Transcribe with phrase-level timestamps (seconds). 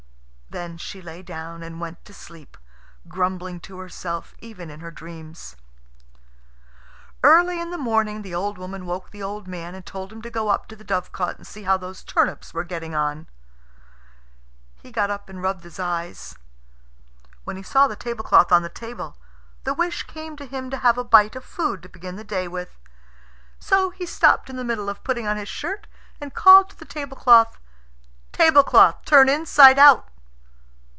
[0.53, 2.57] Then she lay down and went to sleep,
[3.07, 5.55] grumbling to herself even in her dreams.
[7.23, 10.29] Early in the morning the old woman woke the old man and told him to
[10.29, 13.27] go up to the dovecot and see how those turnips were getting on.
[14.75, 16.35] He got up and rubbed his eyes.
[17.45, 19.15] When he saw the tablecloth on the table,
[19.63, 22.49] the wish came to him to have a bite of food to begin the day
[22.49, 22.77] with.
[23.57, 25.87] So he stopped in the middle of putting on his shirt,
[26.19, 27.57] and called to the tablecloth,
[28.33, 30.09] "Tablecloth, turn inside out!"